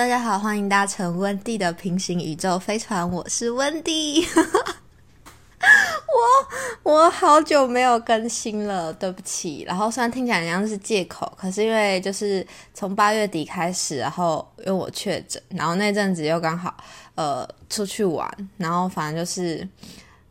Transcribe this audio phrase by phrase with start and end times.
[0.00, 4.26] 大家好，欢迎搭乘温蒂的平行宇宙飞船，我是温蒂。
[6.82, 9.62] 我我好久没有更新了，对不起。
[9.68, 16.74] 然后虽然听起来像是借口，可是因为就是从八月底开始，然后因为我确诊，然后那阵子又刚好
[17.14, 19.68] 呃出去玩，然后反正就是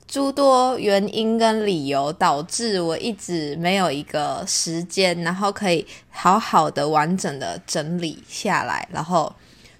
[0.07, 9.31] 诸多原因跟理由导致我一直没有一个时间，然后可以好好的完整的整理下来，然后。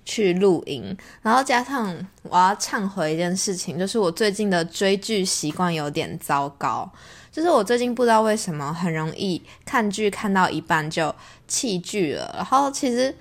[0.09, 6.91] 去录音，然后加上我要忏悔一件事情，就是我最近的追剧习惯有点糟糕。
[7.31, 11.13] 就是我最近不知道为什么很容易看剧看到一半就
[11.47, 13.15] 弃剧了，然后其实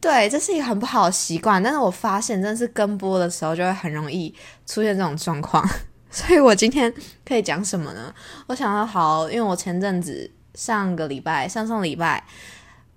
[0.00, 4.34] 对这是一个很不好的习惯，但是我发现真的是跟播的时候就会很容易
[4.66, 5.64] 出现这种状况。
[6.10, 6.92] 所以我今天
[7.24, 8.12] 可以讲什么呢？
[8.48, 12.24] 我想要好，因为我前阵子上个礼拜、上上礼拜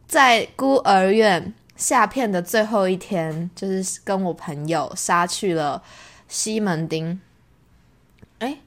[0.07, 1.53] 在孤儿院。
[1.77, 5.81] 下片的最后一天，就是跟我朋友杀去了
[6.27, 7.21] 西门町。
[8.39, 8.57] 哎，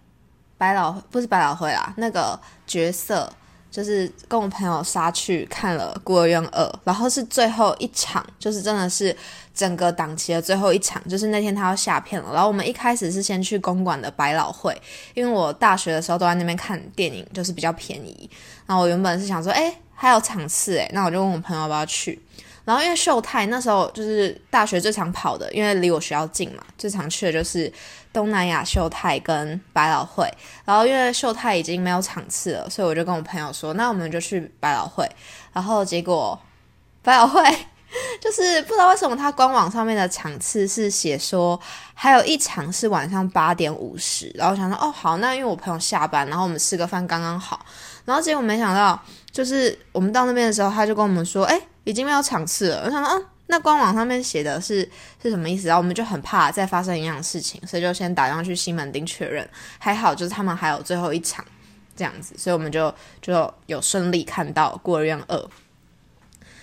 [0.56, 3.30] 百老不是百老汇啦，那个角色
[3.70, 9.16] 就是跟我朋友杀去看了《孤儿院二》，然后是最后一场，就是真的是
[9.54, 12.32] 整个档期的最后一场，就是那天他要下片了。
[12.32, 14.76] 然后我们一开始是先去公馆的百老汇，
[15.14, 18.28] 因为我大学的时候都在那边看电影，就是比较便宜。
[18.66, 22.20] 然后我原本是想说，哎，还有场次，哎，那我就问我朋友要不要去。
[22.64, 27.72] 然后因为秀泰那时候就是大学最常跑的，因为离我学校近嘛，最常去的就是
[28.12, 30.30] 东南亚秀泰跟百老汇。
[30.64, 35.10] 然后因为秀泰已经没有场次了，所以我就跟我朋友说，那我们就去百老汇。
[35.52, 36.38] 然后结果
[37.02, 37.42] 百老汇
[38.20, 41.58] 就是不知道为什么它官网上面的场次是写说
[41.94, 44.30] 还有一场是晚上八点五十。
[44.36, 47.64] 然后想说哦好，那因为我朋友下班，然后我们吃个饭刚刚好。
[48.04, 49.00] 然后结果没想到，
[49.32, 51.60] 就是我们到那边的时候，他就跟我们说，哎。
[51.90, 54.88] 已经没有场次了，我想说，嗯，那官网上面写的是
[55.20, 55.66] 是什么意思？
[55.66, 59.46] 然后我们就很怕再发生一样的事情，所以就先打电话去西门町确认。
[59.78, 61.44] 还好就是他们还有最后一场
[61.96, 65.48] 这样子，所以我们就就有顺利看到孤儿院二。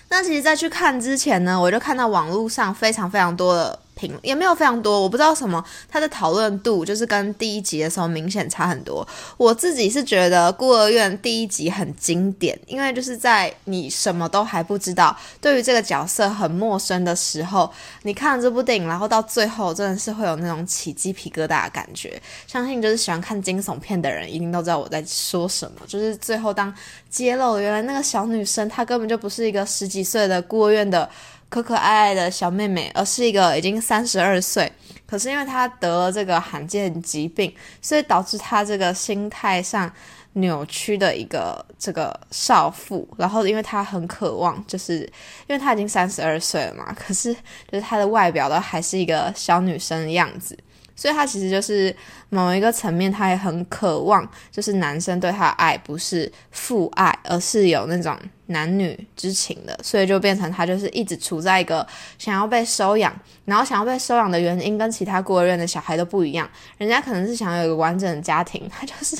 [0.09, 3.79] 那其实，在去看之前呢，我就看到网络上非常非常多的。
[3.97, 9.05] 评也没有非常多，我不知道什么，它的讨论度就是跟第一集的时候明显差很多。
[9.35, 17.69] 我自己是觉得孤儿院第一集很经典，因为就是在你什么都还不知道，对于这个角色很陌生的时候，
[18.03, 22.21] 你看了这部电影，然后到最后真的是会有那种起鸡皮疙瘩的感觉。
[22.45, 25.81] 相信就是喜欢看惊悚片的人一定都知道我在说什么。
[25.87, 26.73] 就是最后当
[27.09, 31.09] 揭露原来那个小女生她根本就不是一个十几岁的孤儿院的。
[31.49, 34.71] 可可爱爱的小妹妹，而是一个已经三十二岁，
[35.05, 39.91] 可是因为她得了这个罕见疾病，所以导致她这个心态上
[40.33, 43.07] 扭曲的一个这个少妇。
[43.17, 44.99] 然后，因为她很渴望，就是
[45.47, 50.57] 因为她已经三十二岁了嘛，可是就是她的外表都还是一个小女生的样子，
[50.97, 51.95] 所以她其实就是
[52.27, 58.17] 某一个层面，她也很渴望，就是男生对她的爱不是父爱，而是有那种。
[58.49, 61.85] 男女之情的，所以就变成他就是一直处在一个
[62.17, 63.13] 想要被收养，
[63.43, 66.49] 然后想要被收养的原因跟其他孤儿院的小孩都不一样。
[66.77, 69.17] 人家可能是想要有一个完整的家庭，他就是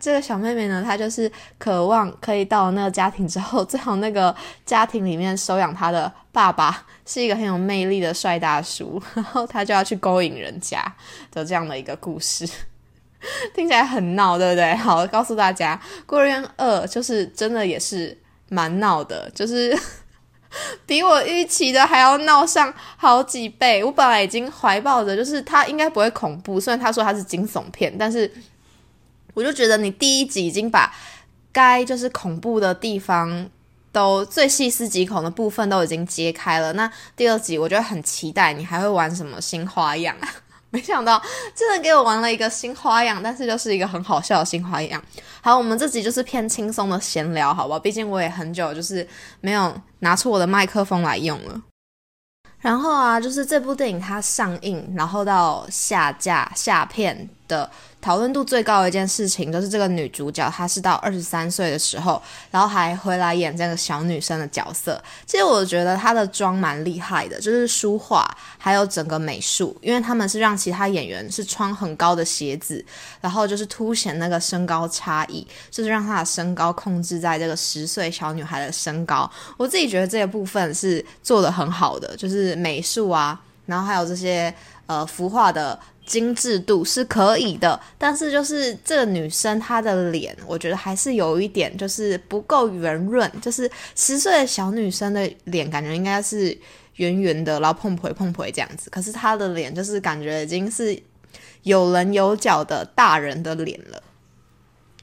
[0.00, 4.34] 这个小妹妹呢，她就是渴望可以到那个家庭之后，最好那个
[4.64, 10.80] 家庭里面收养她的爸爸是一个很有魅力的帅大叔， 然后他就要去勾引人家
[11.32, 12.48] 的这样的一个故事。
[13.52, 14.76] 听起来很闹，对不对？
[14.76, 18.16] 好，告诉大家，孤儿院二就是真的也是。
[18.50, 19.78] 蛮闹的，就是
[20.86, 23.84] 比我预期的还要闹上好几倍。
[23.84, 28.32] 我本来已经怀抱着，就是他应该不会恐怖，虽然他说他是惊悚片，但是
[29.34, 30.90] 我就觉得你第一集已经把
[31.52, 33.50] 该就是恐怖的地方
[33.92, 36.72] 都最细思极恐的部分都已经揭开了。
[36.74, 40.16] 那第二集我就很期待你还会玩什么新花样。
[40.70, 41.18] 没想到
[41.54, 45.02] 真的给我玩了一个新花样，但是就是一个很好笑的新花样。
[45.40, 47.78] 好，我们这集就是偏轻松的闲聊，好吧？
[47.78, 49.08] 毕竟我也很久就是
[49.40, 51.62] 没有拿出我的麦克风来用了。
[52.60, 57.68] 然后啊，就是这部电影它上映，然后到下架下片的。
[58.00, 65.02] 讨论度最高的一件事情，就是这个女主角，她是到二十三岁的时候，然后还回来演这个小女生的角色。
[65.26, 68.24] 其实我觉得她的妆蛮厉害的，就是书画
[68.56, 72.82] 还有整个美术，因为他们是让其他演员是穿很高的鞋子，
[73.20, 79.28] 然后就是凸显那个身高差异，就是让她的身高控制在这个十岁小女孩的身高。
[79.56, 84.54] 我自己觉得这个部分是做的很好的，就是美术啊，然后还有这些
[84.86, 85.76] 呃服化的。
[86.08, 96.56] 精致度是可以的，但是就是这个女生她的脸，我觉得还是有一点就是不够圆润，就是十岁的小女生的脸感觉应该是
[96.96, 98.88] 圆圆的，然后碰回碰回这样子。
[98.88, 100.98] 可是她的脸就是感觉已经是
[101.64, 104.02] 有棱有角的大人的脸了。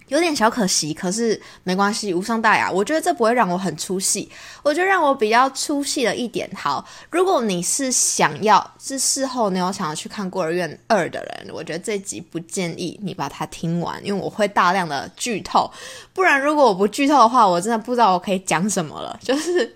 [0.07, 2.71] 有点小可惜，可是没关系，无伤大雅。
[2.71, 4.29] 我觉得这不会让我很出戏。
[4.61, 15.69] 我觉得让我比较出戏的一点，好，如果你是想要是事后你有想要去看《孤儿院二》的人，我觉得这集不建议你把它听完，因为我会大量的剧透。
[16.13, 19.17] 不然如果我不剧透的话，我真的不知道我可以讲什么了。
[19.23, 19.75] 就是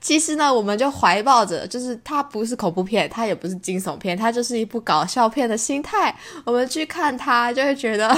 [0.00, 8.16] 其实呢，我们就怀抱着，就是它不是恐怖片，它也不是惊悚片，它就是一部搞笑片的心态，我们去看它就会觉得。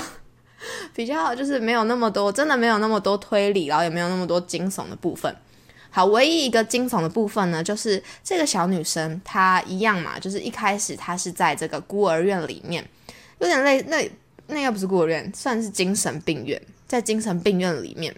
[0.95, 5.35] 比较就是没有那么多，真的没有那么多推理，然后也没有那么多惊悚的部分。
[5.91, 12.83] 好，唯一一个惊悚的部分呢，就是这个小女生她一样嘛，就是一开始她是在这个孤儿院里面，
[13.39, 14.11] 有点类那
[14.47, 18.15] 那应该不是孤儿院，算是精神病院，在精神病院里面。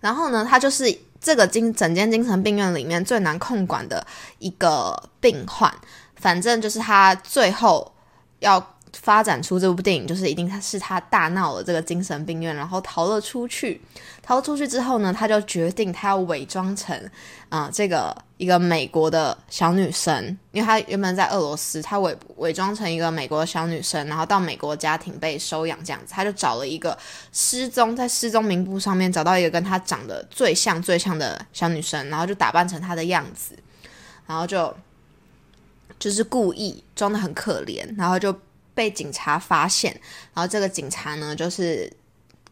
[0.00, 4.06] 然后呢，她就是这个精整间精神病院里面最难控管的
[4.38, 5.72] 一个病患，
[6.16, 7.92] 反正就是她最后
[8.40, 8.71] 要。
[9.00, 13.80] 发展出这部电影，就是一定他是他大闹了这个精神病院，然后逃了出去。
[14.22, 16.96] 逃出去之后呢，他就决定他要伪装成
[17.48, 26.12] 啊这个一个美国的小女生，因为他原本在俄罗斯，他伪伪装成一个美国的小女生，然后到美国家庭被收养这样子。
[26.12, 26.96] 他就找了一个
[27.32, 33.58] 失踪在失踪名簿上面找到一个跟他长得最像最像的小女生，然后就打扮成她的样子，
[34.26, 34.72] 然后就
[35.98, 38.32] 就是故意装的很可怜，然后就。
[38.74, 39.92] 被警察发现，
[40.34, 41.92] 然后这个警察呢，就是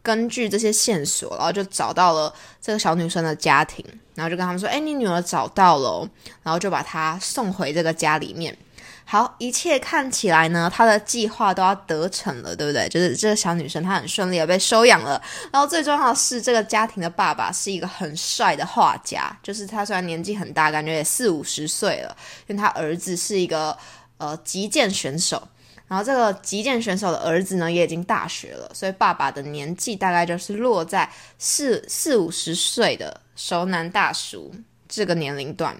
[0.03, 3.85] 根据这些线索，然后就找到了这个小女生的家庭，
[4.15, 6.09] 然后就跟他们说：“哎，你女儿找到了。”
[6.43, 8.57] 然后就把她送回这个家里面。
[9.03, 12.87] 好，一切看起来呢，他的计划都要得逞了，对不对？
[12.87, 15.21] 就是这个小女生她很顺利的被收养了。
[15.51, 22.15] 然后最重要的是，这个家庭的爸爸是一个很帅的画家，就是他虽然年纪很大，感觉也四五十岁了，
[22.47, 23.77] 因为他儿子是一个
[24.17, 25.45] 呃击剑选手。
[25.91, 34.55] 然后这个击剑选手的儿子呢，也已经大学了，所以爸爸的年纪大概就是落在四四五十岁的熟男大叔
[34.87, 35.75] 这个年龄段。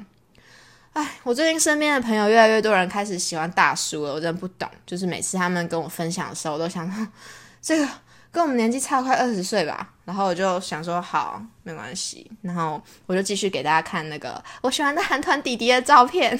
[0.91, 4.69] 哎，我最近身边的朋友越来越多人开始喜欢大叔了，我真不懂。
[4.85, 7.07] 就是每次他们跟我分享的时候，我都想说，
[7.61, 7.87] 这个
[8.33, 9.93] 跟我们年纪差快二十岁吧。
[10.03, 12.29] 然后我就想说，好，没关系。
[12.41, 16.37] 然后我就继续给大家看那个我喜欢的韩团弟弟的照片。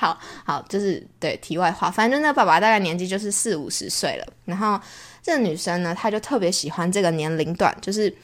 [0.00, 4.80] 好好，就是对题外话，反正那爸爸大概年纪就是四五十岁了，然后
[5.20, 8.14] 这个女生呢，她就特别喜欢这个年龄段，就是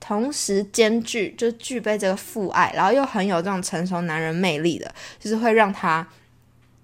[0.00, 6.04] 同时兼具就具备这个父爱，然后又很有这种成熟男人魅力的，就是会让她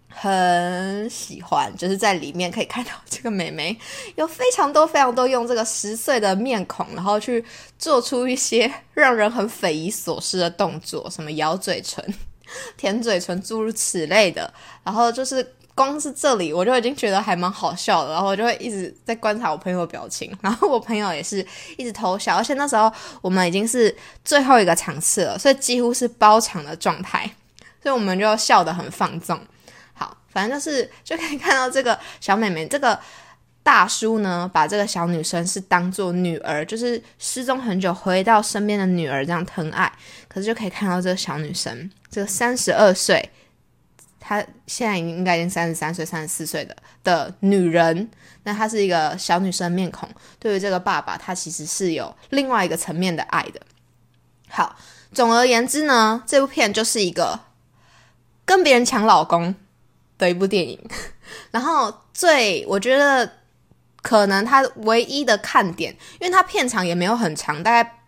[0.09, 3.77] 很喜欢，就是在里面可以看到这个美眉
[4.15, 7.45] 有非常多非常多用这个十岁的面孔，然后去
[7.79, 12.15] 做出一些让人很匪夷所思的动作，什么咬嘴唇。
[12.77, 14.53] 舔嘴唇，诸如此类的，
[14.83, 21.45] 然后就是光是这里，我就已经觉得还蛮好笑的，然后我就会一直在观察我朋友的表情，然后我朋友也是
[21.77, 23.95] 一直偷笑，而且那时候我们已经是
[24.25, 27.31] 最后一个场次了，所以几乎是包场的状态，
[27.83, 29.41] 所以我们就笑得很放纵。
[29.93, 32.99] 好，反正就是就可以看到这个小美眉这个。
[33.67, 39.93] 大叔呢，把这个小女生是当做女儿，就是失踪很久回到身边的女儿这样疼爱。
[40.29, 43.29] 可是就可以看到这个小女生，这个三十二岁，
[44.21, 48.09] 她现在已经应该已经三十三岁、三十四岁的的女人，
[48.45, 50.09] 那她是一个小女生面孔。
[50.39, 53.61] 对于这个爸爸，他其实是有另外一个层面的爱的。
[54.49, 54.77] 好，
[55.13, 57.41] 总而言之呢，这部片就是一个
[58.45, 59.57] 跟别人抢老公
[60.19, 60.79] 的一部电影。
[61.51, 63.29] 然后最我觉得。
[64.07, 67.99] 可能它唯一的看点，因为它片长也没有很长，大概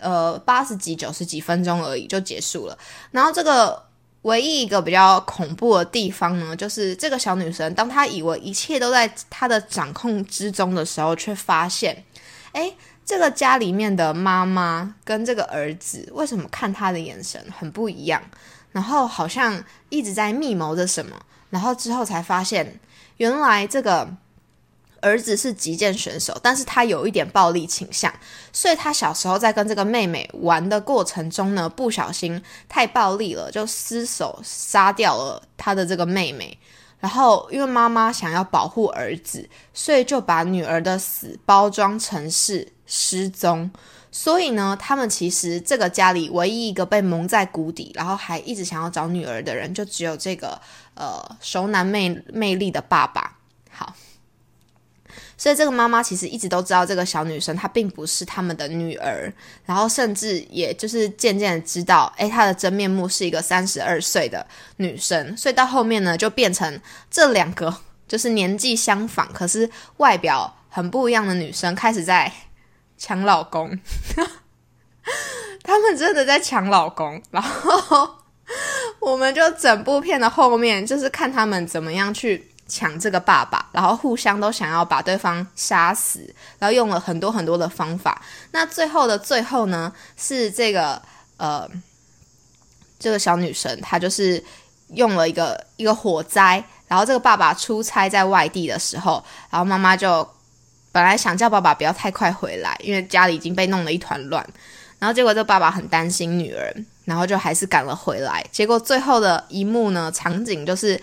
[0.00, 2.76] 呃八十几、九十几分钟而已就结束了。
[3.12, 3.80] 然后这个
[4.22, 12.04] 唯一一个比较恐怖的地方呢，就是这个小女生，当她以为一切都在她的掌控之中的时候，却发现，
[12.50, 12.74] 哎，
[13.04, 18.20] 这个家里面的妈妈跟这个儿子为什么看她的眼神很不一样？
[18.72, 21.14] 然后好像一直在密谋着什么。
[21.50, 22.80] 然后之后才发现，
[23.18, 24.08] 原来这个。
[25.00, 28.12] 儿子是击剑选手，但是他有一点暴力倾向，
[28.52, 36.58] 所以他小时候在跟这个妹妹玩的过程中呢，不小心太暴力了，就失手杀掉了他的这个妹妹。
[36.98, 43.70] 然后因为妈妈想要保护儿子，所以就把女儿的死包装成是失踪。
[44.10, 50.58] 所以呢，他们其实这个家里唯一一个被蒙在鼓底，然后还一直想要找女儿的人，就只有这个
[50.94, 53.36] 呃熟男魅魅力的爸爸。
[53.70, 53.94] 好。
[55.36, 59.32] 所以这个妈妈其实一直都知道这个小女生她并不是他们的女儿，
[59.64, 64.46] 然后甚至也就是渐渐知道，诶，她的真面目是一个三十二岁的
[64.76, 66.80] 女生，所以到后面呢，就变成
[67.10, 67.76] 这两个
[68.08, 72.32] 就是年纪相仿，可是外表很不一样的女生开始在
[72.96, 73.78] 抢老公，
[75.62, 78.08] 他们真的在抢老公，然后
[79.00, 82.52] 我们就整部片的后面就是看他们怎么样去。
[82.68, 88.20] 抢这个爸爸，然后互相都想要把对方杀死，然后用了很多很多的方法。
[88.50, 91.00] 那最后的最后呢，是这个
[91.36, 91.68] 呃，
[92.98, 94.42] 这个小女生她就是
[94.88, 100.28] 用了一个一个火灾，然后这个爸爸出差在外地的时候，然后妈妈就
[100.90, 104.44] 本来想叫爸爸不要太快回来，因为家里已经被弄得一团乱。
[104.98, 108.44] 然后结果这爸爸很担心女儿，然后就还是赶了回来。
[108.50, 111.00] 结果最后的一幕呢，场景就是。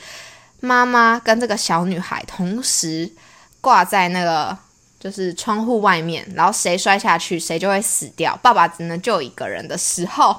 [0.66, 3.12] 妈妈跟这个小女孩同时
[3.60, 4.58] 挂在那个
[4.98, 8.34] 就是窗户外面，然后谁摔下去谁就会死掉。
[8.42, 10.34] 爸爸只能救一个人的时候，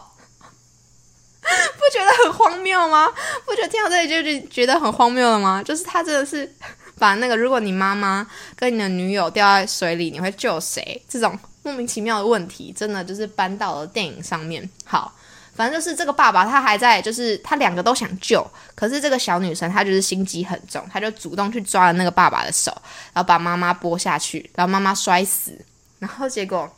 [1.43, 1.49] 不
[1.93, 3.07] 觉得很荒谬吗？
[3.45, 5.63] 不觉得听到这里就觉得很荒谬了吗？
[5.63, 6.51] 就是他真的是
[6.99, 8.27] 把那个如果你妈妈
[8.57, 11.03] 跟你的女友掉在水里，你会救谁？
[11.07, 14.67] 这种莫名其妙的问题，真的就是搬到了电影上面。
[14.87, 15.15] 好。
[15.55, 18.45] 反正就是这个爸爸，他还在，就是他两个都想救，
[18.75, 22.71] 可是这个小女生她就是心机很重，她就主动去抓了那个爸爸的手，
[23.13, 25.59] 然后把妈妈拨下去，然后妈妈摔死，
[25.99, 26.71] 然后结果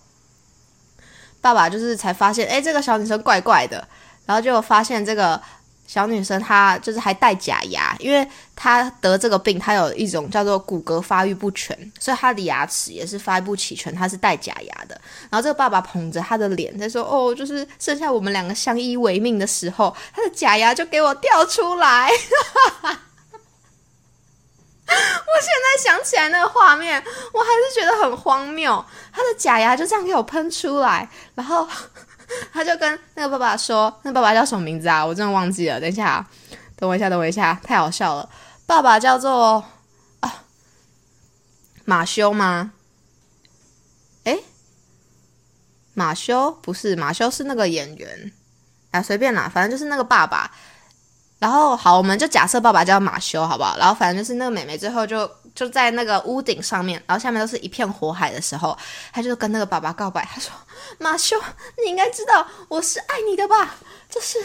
[1.40, 3.88] 爸爸就是才发现，哎，这个小女生怪怪的，
[4.26, 5.40] 然后就发现这个。
[5.86, 15.00] 小女生她就是还戴假牙，因为她得这个病，她有一种叫做骨骼发育不全，所以她的牙齿也是发育不齐全，她是戴假牙的。
[15.30, 22.10] 然后这个爸爸捧着她的脸在说：“哦，就是剩下我们两个相依为命的时候，他的假牙就给我掉出来。”
[24.88, 27.02] 我现在想起来那个画面，
[27.32, 28.84] 我还是觉得很荒谬。
[29.12, 31.68] 他的假牙就这样给我喷出来，然后。
[32.52, 35.04] 他就跟那个爸爸说：“那爸爸叫什么名字啊？
[35.04, 35.80] 我真的忘记了。
[35.80, 36.26] 等一下，
[36.76, 38.28] 等我一下，等我一下，太好笑了。
[38.66, 39.64] 爸爸叫做
[40.20, 40.42] 啊
[41.84, 42.72] 马修吗？
[44.24, 44.42] 诶，
[45.94, 48.32] 马修不是马修，是那个演员
[48.90, 50.50] 啊，随便啦，反正就是那个爸爸。”
[51.38, 53.76] 然后好，我们就假设爸爸叫马修，好不好？
[53.76, 58.76] 然后反正就是那个妹妹最后就就在那个屋顶上面，然后下面都是一片火海的时候，
[59.10, 60.52] 他就跟那个爸爸告白，他说
[61.00, 61.34] ：“马修，
[61.82, 63.76] 你应该知道我是爱你的吧？
[64.10, 64.38] 就是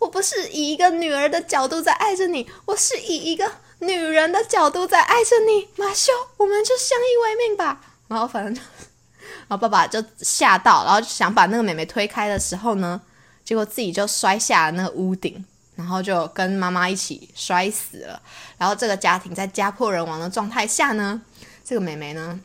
[0.00, 5.68] 我不是以一个女儿的角度在爱着你，我是以一个女人的角度在爱着你。
[5.76, 8.60] 马修，我们就相依为命吧。”然后反正就，
[9.48, 13.00] 然后爸爸就吓到，然后想把那个妹妹推开的时候呢，
[13.44, 15.44] 结果自己就摔下了那个屋顶。
[15.76, 18.20] 然后就跟妈妈一起摔死了。
[18.58, 21.22] 然后这个家庭在家破人亡的状态下呢，
[21.64, 22.40] 这个妹妹呢，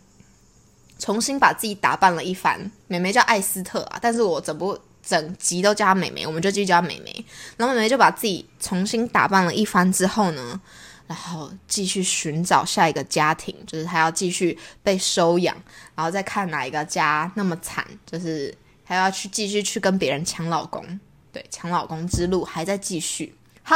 [0.99, 2.69] 重新把自己打扮了一番。
[2.87, 7.25] 妹妹叫艾斯特啊，但是我整部整集都叫她妹妹，我们就继续叫她妹妹。
[7.57, 10.59] 然后妹妹就把自己重新打扮了一番之后呢，
[11.07, 15.55] 然后继续寻找下一个家庭，就是她要继续被收养，
[15.95, 20.99] 然后再看哪一个家那么惨，就是还要去继续去跟别人抢老公。
[21.31, 23.35] 对，抢老公之路还在继续。
[23.63, 23.75] 好，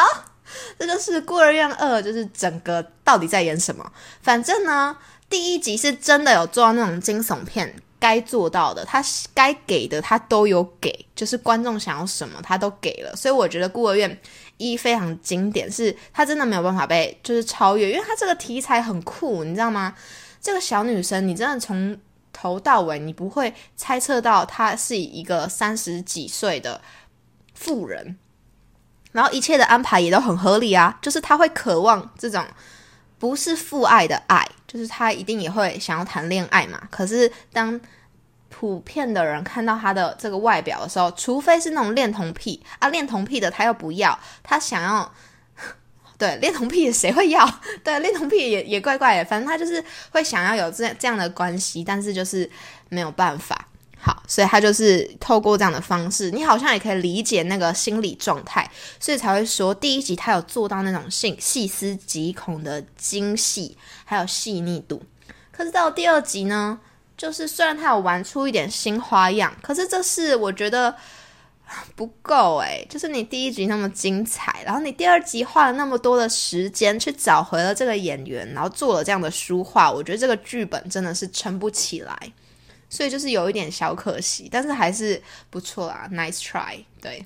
[0.78, 3.92] 这就是《孤儿院二》，就是整个到底在演什么？
[4.22, 4.98] 反正呢，
[5.30, 13.16] 第一集是真的有做到那种惊悚片该做到的，他该给的他都有给，就是观众想要什么他都给了。
[13.16, 14.20] 所以我觉得《孤儿院
[14.58, 19.96] 一》非常经典，是他真的没有办法被就是超越，因为他这个题材很酷，你知道吗？
[20.42, 21.98] 这个小女生，你真的从
[22.32, 26.80] 头到尾你不会猜测到她是一个三十几岁的。
[27.56, 28.16] 富人，
[29.14, 32.46] 然后一切的安排也都很合理啊，就是他会渴望这种
[33.18, 36.80] 不是父爱的爱，就是他一定也会想要谈恋爱嘛。
[36.92, 37.80] 可是当
[38.50, 45.12] 普遍的人看到他的这个外表的时候，除非是那种恋童癖啊，恋童癖的他又不要，他想要
[46.18, 47.50] 对恋童癖谁会要？
[47.84, 52.50] 对恋童癖也也怪怪的，反正他就是会想要有这这样的关系，但是就是
[52.90, 53.65] 没有办法。
[54.06, 58.70] 好，所以他就是透过这样的方式，你好像也可以理解那个心理状态，
[59.00, 65.02] 所以才会说第一集他有做到那种细细思极恐的精细，还有细腻度。
[65.52, 66.80] 可是到第二集呢，
[67.18, 70.96] 就是虽然他有玩出一点新花样，可是这是我觉得
[71.96, 82.16] 不够诶，就是你第一集那么精彩，然后你第二集花了那么多的时间去找回了这个演员，然后做了这样的书画，我觉得这个剧本真的是撑不起来。
[82.90, 87.26] 所以就是有一点小可惜，但是还是不错啦，nice try，对，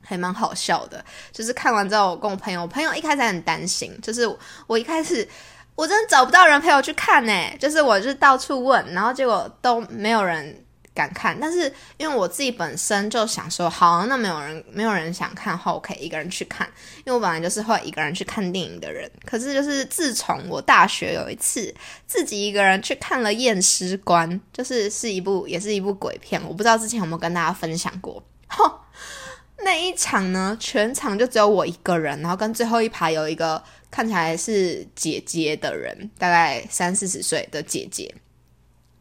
[0.00, 1.04] 还蛮好笑的。
[1.32, 4.28] 就是看完之后，我跟我朋友，我朋友一开始很担心，就是
[4.66, 5.28] 我一开始
[5.74, 10.64] 我真的找不到人陪我去看呢，就是我就是到处问，然后结果都没有人。
[10.98, 16.66] 敢看，但是因为我自己本身就想说，好，那没有人没有人想看后，可以一个人去看。
[16.98, 19.08] 因为我本来就是会一个人去看电影的人。
[19.24, 21.72] 可是就是自从我大学有一次
[22.08, 28.20] 自己一个人去看了《验尸官》，就是是一部也是一部鬼片，我不知道之前有没有跟大家分享过。
[29.62, 38.14] 那一场呢，全场就只有我一个人，然后跟最后一排有一个看起来是姐姐的人，大概三四十岁的姐姐，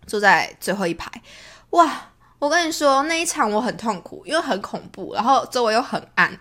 [0.08, 1.12] 坐在最后一排。
[1.78, 2.10] 哇！
[2.40, 6.40] 我跟你说，那一场我很痛苦，因为很恐怖，然后周围又很暗，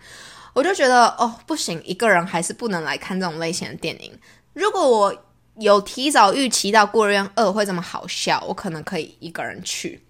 [0.52, 4.12] 我就觉得哦，不行，一个人还是不能来看这种类型的电影。
[4.52, 5.25] 如果我
[5.59, 10.05] 有提早预期到《孤儿院二》会这么好笑，我可能可以一个人去。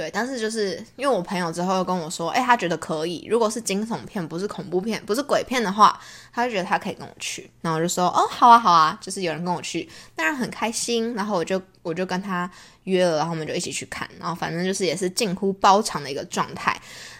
[0.00, 3.26] 对，但是就是因为我朋友之后又跟我说，哎，他觉得可以。
[3.28, 6.00] 如果是惊悚片，不是恐怖片，不是鬼片的话，
[6.32, 7.50] 他就觉得他可以跟我去。
[7.60, 11.12] 然后我就说，哦，好啊，好啊，就是有人跟我去，当然很开心。
[11.12, 12.50] 然后我就我就跟他
[12.84, 14.08] 约了，然后我们就一起去看。
[14.18, 16.74] 然后反正就是也是近乎包场的一个状态。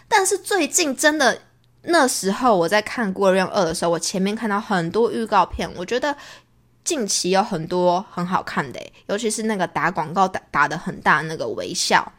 [0.08, 1.38] 但是最近真的
[1.82, 6.16] 那时候我在看《孤儿院二》的时候，我前面看到很多预告片，我觉得
[6.82, 12.10] 近期有很多很好看的，尤其是那个打广告打打的很大那个微笑。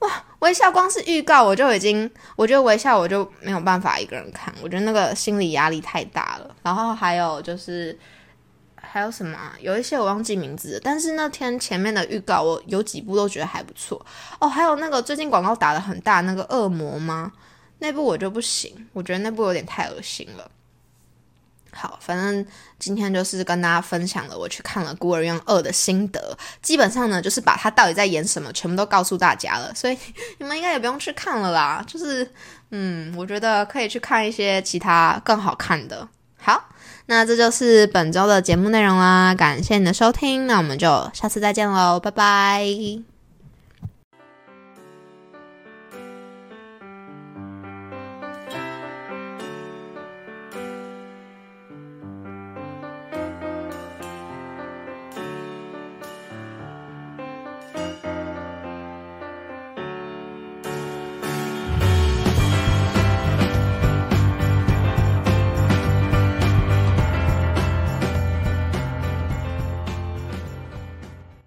[0.00, 6.54] 哇，微笑光是预告我就已经，我觉得微笑我就没有办法一个人看，我觉得那个心理压力太大了。
[6.62, 7.98] 然后还有就是
[8.76, 14.00] 还有什么，有一些我忘记名字，但是那天前面的预告我有几部都觉得还不错
[14.38, 14.48] 哦。
[14.48, 17.32] 还有那个最近广告打的很大那个恶魔吗？
[17.80, 20.50] 那部我就不行，我觉得那部有点太恶心了。
[21.72, 22.44] 好，反正
[22.78, 29.96] 今天就是跟大家分享了我去看了《孤儿院二》的心得，基本上呢就是把它到底在演什么全部都告诉大家了，所以
[30.38, 31.84] 你们应该也不用去看了啦。
[31.86, 32.28] 就是，
[32.70, 36.08] 嗯，我觉得可以去看一些其他更好看的。
[36.40, 36.68] 好，
[37.06, 43.17] 那这就是本周的节目内容啦，感谢你的收听，那我们就下次再见喽，拜拜。